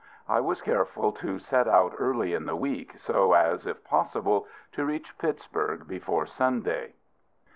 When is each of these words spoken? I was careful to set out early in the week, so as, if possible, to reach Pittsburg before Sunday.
I 0.27 0.39
was 0.39 0.61
careful 0.63 1.11
to 1.11 1.37
set 1.37 1.67
out 1.67 1.93
early 1.99 2.33
in 2.33 2.47
the 2.47 2.55
week, 2.55 2.95
so 2.97 3.33
as, 3.33 3.67
if 3.67 3.83
possible, 3.83 4.47
to 4.71 4.83
reach 4.83 5.15
Pittsburg 5.19 5.87
before 5.87 6.25
Sunday. 6.25 6.93